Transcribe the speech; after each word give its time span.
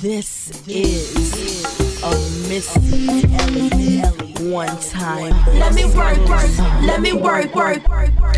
This, 0.00 0.50
is, 0.66 1.62
a 2.02 2.10
mystery. 2.48 4.00
One 4.50 4.80
time. 4.80 5.34
Let 5.58 5.74
me 5.74 5.84
work, 5.84 6.16
work, 6.26 6.58
let 6.80 7.02
me 7.02 7.12
work, 7.12 7.54
work, 7.54 7.86
work. 7.86 8.18
work. 8.18 8.29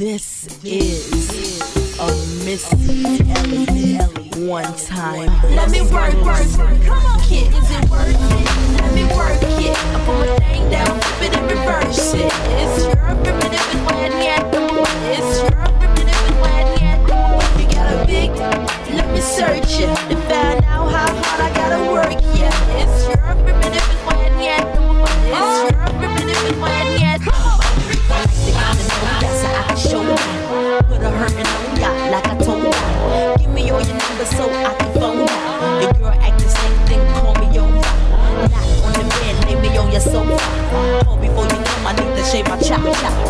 This 0.00 0.48
is 0.64 1.60
a 2.00 2.06
Miss 2.46 2.64
one 4.48 4.74
time. 4.78 5.54
Let 5.54 5.70
me 5.70 5.82
work, 5.82 6.14
work, 6.24 6.88
work. 6.88 6.99
number 34.20 34.36
so 34.36 34.50
I 34.50 34.74
can 34.74 34.92
phone 34.94 35.18
you. 35.18 35.82
Your 35.82 35.92
girl 35.94 36.20
act 36.20 36.42
the 36.42 36.48
same 36.48 36.86
thing, 36.86 37.00
call 37.14 37.34
me 37.34 37.58
over. 37.58 37.74
Not 37.76 38.84
on 38.84 38.92
the 38.92 39.04
bed, 39.08 39.44
lay 39.46 39.60
me 39.60 39.76
on 39.76 39.90
your 39.90 40.00
sofa. 40.00 40.36
Call 41.04 41.16
before 41.16 41.44
you 41.44 41.64
come, 41.64 41.86
I 41.86 41.92
need 41.92 42.16
to 42.16 42.24
shave 42.24 42.48
my 42.48 42.60
chop 42.60 42.82
chop. 43.00 43.29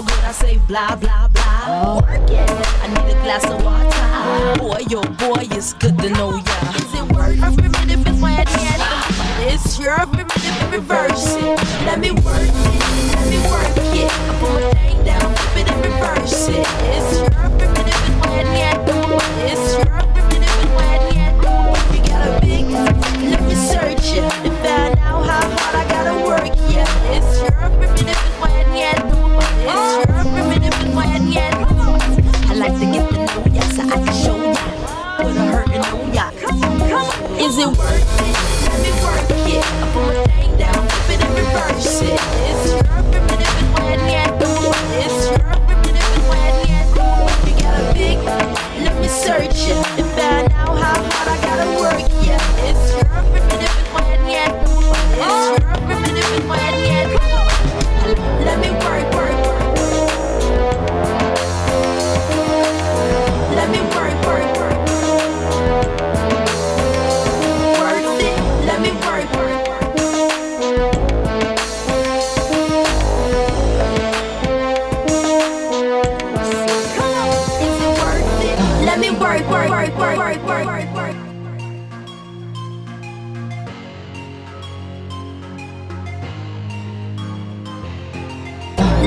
so 0.00 0.06
good 0.06 0.24
I 0.24 0.32
say 0.32 0.58
blah 0.68 0.96
blah 0.96 1.28
blah. 1.28 1.96
Work. 1.96 2.08
I 2.08 2.86
need 2.88 3.12
a 3.12 3.22
glass 3.22 3.44
of 3.44 3.62
water. 3.64 4.58
Boy, 4.58 4.84
yo, 4.88 5.02
boy, 5.02 5.46
it's 5.56 5.74
good 5.74 5.98
to 5.98 6.10
know 6.10 6.36
ya. 6.36 6.56
Is 6.76 6.94
it 6.94 7.12
worth 7.12 7.42
every 7.42 7.68
primitive? 7.68 8.06
It's 8.06 8.20
my 8.20 8.40
advantage. 8.40 9.52
It's 9.52 9.78
your 9.78 9.98
primitive 10.06 10.84
version. 10.84 11.56
Let 11.86 11.98
me 11.98 12.12
work 12.12 12.24
it. 12.26 13.14
Let 13.14 13.28
me 13.28 13.38
work 13.50 13.76
it. 13.76 13.79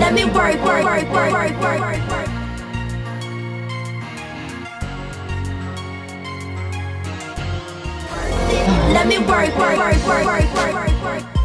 Let 0.03 0.13
me 0.13 0.25
work, 0.25 0.61
work, 0.63 0.83
work, 0.83 1.09
work, 1.09 1.11
work, 1.11 1.31
work, 1.31 1.59
work, 1.59 1.61
work. 1.61 1.79
work, 1.79 2.09
work. 2.09 2.27
Let 8.93 9.07
me 9.07 9.17
work, 9.17 9.57
work, 9.57 9.77
work, 9.77 10.07
work, 10.07 10.25
work, 10.25 10.73
work, 10.73 11.03
work. 11.03 11.42